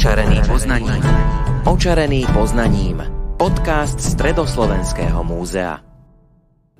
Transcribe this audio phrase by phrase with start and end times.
[0.00, 1.04] Očarený poznaním.
[1.68, 3.04] Očarený poznaním.
[3.36, 5.84] Podcast Stredoslovenského múzea.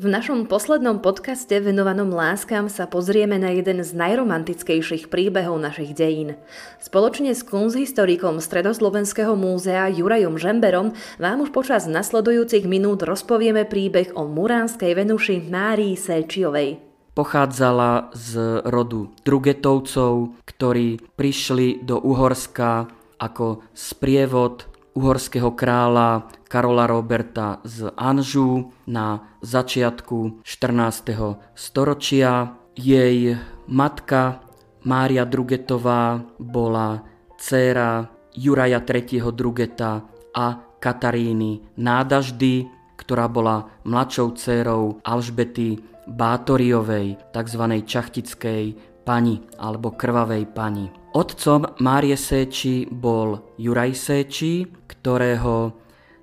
[0.01, 6.41] V našom poslednom podcaste venovanom láskam sa pozrieme na jeden z najromantickejších príbehov našich dejín.
[6.81, 14.25] Spoločne s kunzhistorikom Stredoslovenského múzea Jurajom Žemberom vám už počas nasledujúcich minút rozpovieme príbeh o
[14.25, 16.81] muránskej Venuši Márii Séčiovej.
[17.13, 24.65] Pochádzala z rodu Drugetovcov, ktorí prišli do Uhorska ako sprievod
[24.97, 31.55] uhorského kráľa Karola Roberta z Anžu na začiatku 14.
[31.55, 32.57] storočia.
[32.75, 33.37] Jej
[33.69, 34.41] matka
[34.83, 37.05] Mária Drugetová bola
[37.37, 39.29] dcéra Juraja III.
[39.31, 40.47] Drugeta a
[40.81, 47.63] Kataríny Nádaždy, ktorá bola mladšou dcérou Alžbety Bátoriovej, tzv.
[47.85, 50.87] čachtickej pani alebo krvavej pani.
[51.11, 55.75] Otcom Márie Séči bol Juraj Séči, ktorého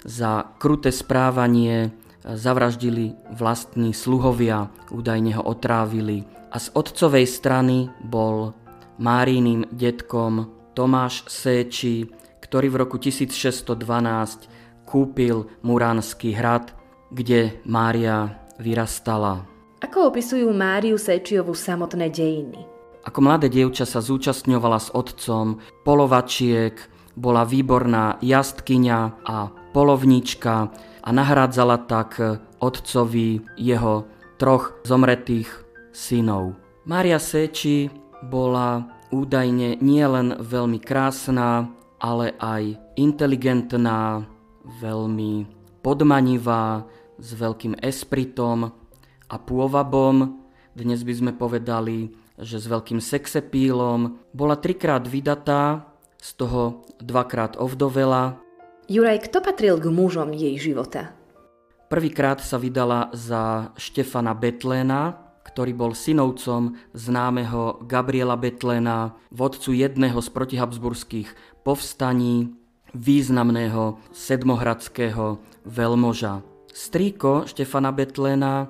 [0.08, 1.92] za kruté správanie
[2.24, 6.24] zavraždili vlastní sluhovia, údajne ho otrávili.
[6.56, 8.56] A z otcovej strany bol
[9.04, 12.08] Máríným detkom Tomáš Séči,
[12.40, 13.68] ktorý v roku 1612
[14.88, 16.72] kúpil Muránsky hrad,
[17.12, 19.44] kde Mária vyrastala.
[19.84, 22.77] Ako opisujú Máriu Séčiovu samotné dejiny?
[23.08, 26.76] Ako mladé dievča sa zúčastňovala s otcom polovačiek,
[27.16, 30.70] bola výborná jazdkyňa a polovníčka
[31.02, 32.20] a nahrádzala tak
[32.60, 34.04] otcovi jeho
[34.36, 35.48] troch zomretých
[35.96, 36.60] synov.
[36.84, 37.88] Mária Seči
[38.28, 41.72] bola údajne nielen veľmi krásna,
[42.04, 44.28] ale aj inteligentná,
[44.84, 45.48] veľmi
[45.80, 46.84] podmanivá,
[47.18, 48.70] s veľkým espritom
[49.26, 50.38] a pôvabom.
[50.78, 58.42] Dnes by sme povedali že s veľkým sexepílom bola trikrát vydatá, z toho dvakrát ovdovela.
[58.90, 61.14] Juraj, kto patril k mužom jej života?
[61.88, 70.30] Prvýkrát sa vydala za Štefana Betléna, ktorý bol synovcom známeho Gabriela Betléna, vodcu jedného z
[70.34, 71.30] protihabsburských
[71.64, 72.52] povstaní,
[72.92, 76.44] významného sedmohradského veľmoža.
[76.72, 78.68] Strýko Štefana Betléna,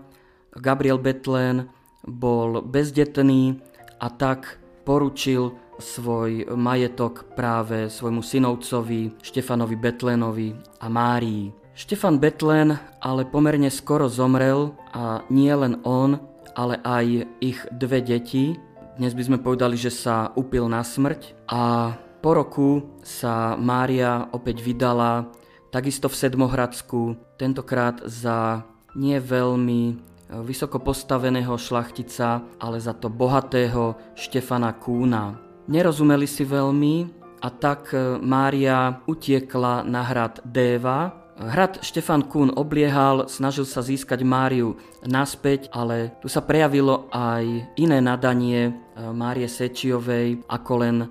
[0.54, 1.70] Gabriel Betlén,
[2.08, 3.60] bol bezdetný
[4.00, 4.58] a tak
[4.88, 10.50] poručil svoj majetok práve svojmu synovcovi Štefanovi Betlénovi
[10.82, 11.54] a Márii.
[11.78, 16.18] Štefan Betlén ale pomerne skoro zomrel a nie len on,
[16.58, 18.58] ale aj ich dve deti.
[18.98, 24.66] Dnes by sme povedali, že sa upil na smrť a po roku sa Mária opäť
[24.66, 25.30] vydala
[25.70, 28.66] takisto v Sedmohradsku, tentokrát za
[28.98, 35.40] nie veľmi vysoko postaveného šlachtica, ale za to bohatého Štefana Kúna.
[35.68, 36.96] Nerozumeli si veľmi
[37.44, 41.27] a tak e, Mária utiekla na hrad Déva.
[41.38, 44.74] Hrad Štefan Kún obliehal, snažil sa získať Máriu
[45.06, 48.72] naspäť, ale tu sa prejavilo aj iné nadanie e,
[49.14, 51.08] Márie Sečiovej ako len e,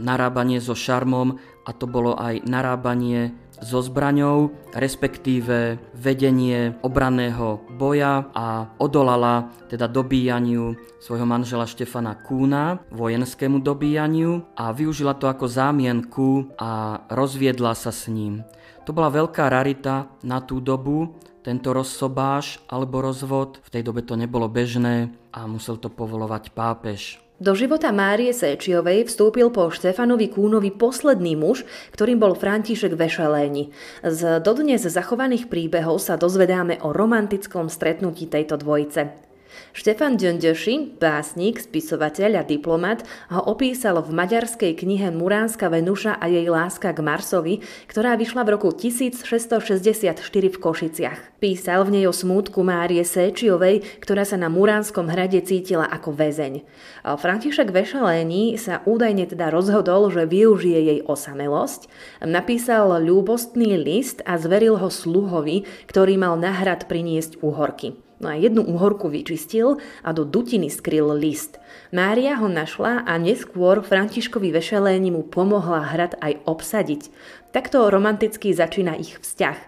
[0.00, 1.36] narábanie so šarmom
[1.68, 10.78] a to bolo aj narábanie so zbraňou, respektíve vedenie obranného boja a odolala teda dobíjaniu
[10.96, 18.08] svojho manžela Štefana Kúna, vojenskému dobíjaniu a využila to ako zámienku a rozviedla sa s
[18.08, 18.48] ním.
[18.88, 21.12] To bola veľká rarita na tú dobu,
[21.44, 23.60] tento rozsobáš alebo rozvod.
[23.60, 27.20] V tej dobe to nebolo bežné a musel to povolovať pápež.
[27.36, 33.76] Do života Márie Séčiovej vstúpil po Štefanovi Kúnovi posledný muž, ktorým bol František Vešeléni.
[34.00, 39.27] Z dodnes zachovaných príbehov sa dozvedáme o romantickom stretnutí tejto dvojice.
[39.72, 46.48] Štefan Ďönďoši, básnik, spisovateľ a diplomat, ho opísal v maďarskej knihe Muránska Venuša a jej
[46.48, 47.54] láska k Marsovi,
[47.86, 51.38] ktorá vyšla v roku 1664 v Košiciach.
[51.38, 56.66] Písal v nej o smútku Márie Séčiovej, ktorá sa na Muránskom hrade cítila ako väzeň.
[57.06, 61.86] František Vešaléni sa údajne teda rozhodol, že využije jej osamelosť,
[62.26, 67.94] napísal ľúbostný list a zveril ho sluhovi, ktorý mal na hrad priniesť úhorky.
[68.18, 71.62] No a jednu úhorku vyčistil a do dutiny skryl list.
[71.94, 77.14] Mária ho našla a neskôr Františkovi Vešeléni mu pomohla hrad aj obsadiť.
[77.54, 79.58] Takto romanticky začína ich vzťah.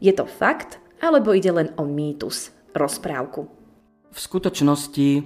[0.00, 3.46] Je to fakt, alebo ide len o mýtus, rozprávku?
[4.12, 5.20] V skutočnosti e,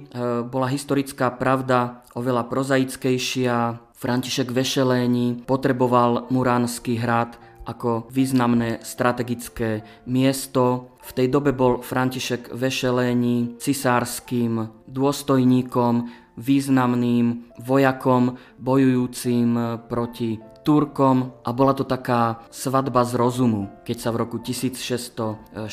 [0.47, 3.79] bola historická pravda oveľa prozaickejšia.
[3.97, 7.35] František Vešeléni potreboval Muránsky hrad
[7.67, 10.95] ako významné strategické miesto.
[11.07, 15.93] V tej dobe bol František Vešeléni cisárským dôstojníkom
[16.35, 20.35] významným vojakom bojujúcim proti
[20.67, 25.71] Turkom a bola to taká svadba z rozumu, keď sa v roku 1644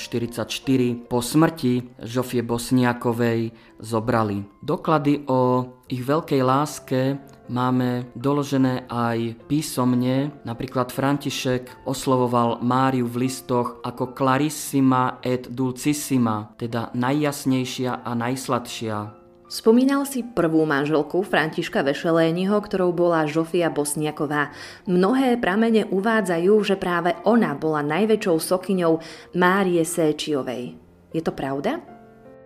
[1.10, 3.50] po smrti Žofie Bosniakovej
[3.82, 4.46] zobrali.
[4.62, 7.18] Doklady o ich veľkej láske
[7.50, 10.30] máme doložené aj písomne.
[10.46, 19.23] Napríklad František oslovoval Máriu v listoch ako Clarissima et Dulcissima, teda najjasnejšia a najsladšia.
[19.44, 24.56] Spomínal si prvú manželku Františka Vešeléniho, ktorou bola Žofia Bosniaková.
[24.88, 29.04] Mnohé pramene uvádzajú, že práve ona bola najväčšou sokyňou
[29.36, 30.80] Márie Séčiovej.
[31.12, 31.93] Je to pravda?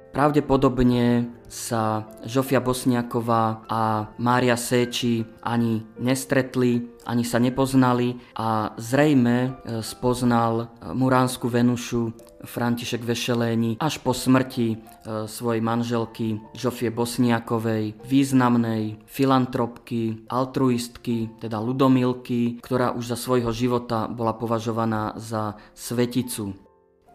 [0.09, 9.51] Pravdepodobne sa Žofia Bosniaková a Mária Séči ani nestretli, ani sa nepoznali a zrejme e,
[9.81, 12.13] spoznal Muránsku Venušu
[12.45, 14.77] František Vešeléni až po smrti e,
[15.25, 24.37] svojej manželky Žofie Bosniakovej, významnej filantropky, altruistky, teda ľudomilky, ktorá už za svojho života bola
[24.37, 26.68] považovaná za sveticu.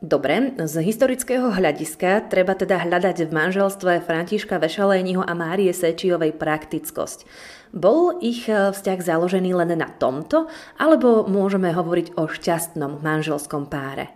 [0.04, 7.24] Dobre, z historického hľadiska treba teda hľadať v manželstve Františka Vešaléniho a Márie Sečiovej praktickosť.
[7.72, 14.12] Bol ich e, vzťah založený len na tomto, alebo môžeme hovoriť o šťastnom manželskom páre?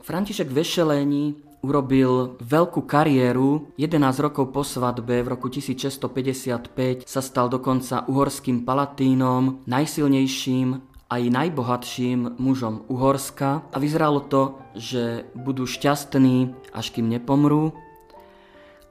[0.00, 3.76] František Vešeléni urobil veľkú kariéru.
[3.76, 12.38] 11 rokov po svadbe v roku 1655 sa stal dokonca uhorským palatínom, najsilnejším aj najbohatším
[12.38, 17.74] mužom Uhorska a vyzeralo to, že budú šťastní, až kým nepomrú.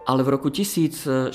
[0.03, 1.31] Ale v roku 1664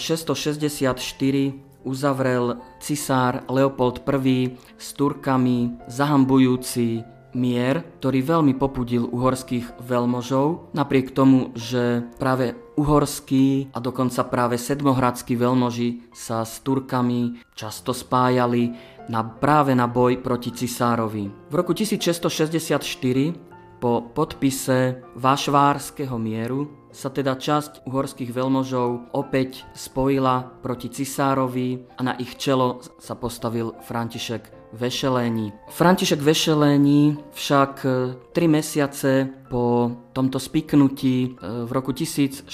[1.88, 11.50] uzavrel cisár Leopold I s Turkami zahambujúci mier, ktorý veľmi popudil uhorských veľmožov, napriek tomu,
[11.58, 18.74] že práve uhorskí a dokonca práve sedmohradskí veľmoži sa s Turkami často spájali,
[19.08, 21.30] na, práve na boj proti cisárovi.
[21.50, 23.54] V roku 1664
[23.84, 32.14] po podpise Vášvárskeho mieru sa teda časť uhorských veľmožov opäť spojila proti cisárovi a na
[32.16, 35.52] ich čelo sa postavil František Vešeléni.
[35.70, 37.88] František Vešeléni však e,
[38.34, 41.28] tri mesiace po tomto spiknutí e,
[41.66, 42.48] v roku 1667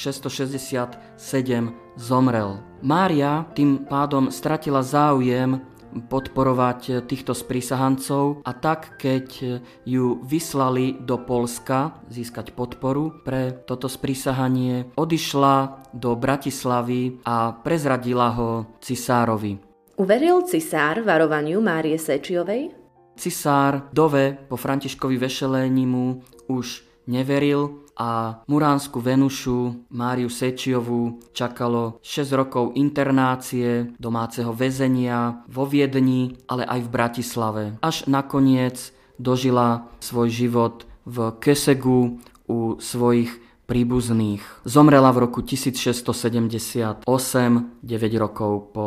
[1.97, 2.61] zomrel.
[2.81, 5.61] Mária tým pádom stratila záujem
[6.08, 14.92] podporovať týchto sprísahancov a tak, keď ju vyslali do Polska získať podporu pre toto sprísahanie,
[14.94, 19.58] odišla do Bratislavy a prezradila ho cisárovi.
[20.00, 22.72] Uveril cisár varovaniu Márie Sečiovej?
[23.20, 32.32] Cisár dove po Františkovi Vešeléni mu už neveril a Muránsku Venušu Máriu Sečiovú čakalo 6
[32.32, 37.62] rokov internácie, domáceho väzenia vo Viedni, ale aj v Bratislave.
[37.85, 43.37] Až nakoniec dožila svoj život v Kesegu u svojich
[43.69, 44.43] príbuzných.
[44.67, 47.05] Zomrela v roku 1678, 9
[48.19, 48.87] rokov po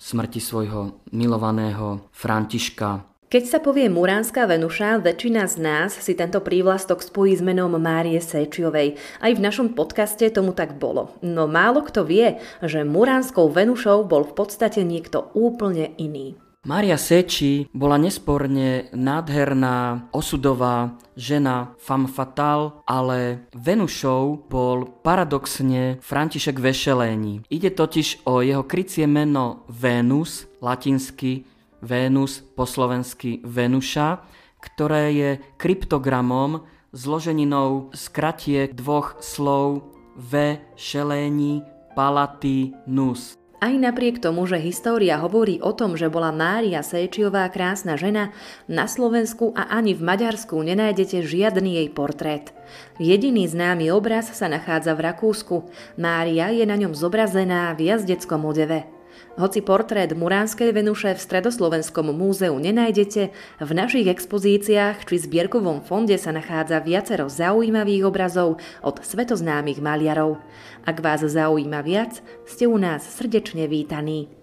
[0.00, 6.98] smrti svojho milovaného Františka keď sa povie Muránska Venuša, väčšina z nás si tento prívlastok
[6.98, 8.98] spojí s menom Márie Séčiovej.
[9.22, 11.14] Aj v našom podcaste tomu tak bolo.
[11.22, 16.34] No málo kto vie, že Muránskou Venušou bol v podstate niekto úplne iný.
[16.66, 27.46] Mária Seči bola nesporne nádherná, osudová žena femme fatale, ale Venušou bol paradoxne František Vešeléni.
[27.46, 31.48] Ide totiž o jeho krycie meno Venus, latinsky
[31.80, 34.24] Vénus po slovensky Venuša,
[34.60, 41.64] ktoré je kryptogramom zloženinou skratiek dvoch slov V, šeléni,
[41.96, 43.40] palaty, nus.
[43.60, 48.32] Aj napriek tomu, že história hovorí o tom, že bola Mária Sejčiová krásna žena,
[48.64, 52.56] na Slovensku a ani v Maďarsku nenájdete žiadny jej portrét.
[52.96, 55.68] Jediný známy obraz sa nachádza v Rakúsku.
[56.00, 58.99] Mária je na ňom zobrazená v jazdeckom odeve.
[59.38, 66.32] Hoci portrét Muránskej Venuše v Stredoslovenskom múzeu nenájdete, v našich expozíciách či zbierkovom fonde sa
[66.34, 70.42] nachádza viacero zaujímavých obrazov od svetoznámych maliarov.
[70.88, 74.39] Ak vás zaujíma viac, ste u nás srdečne vítaní.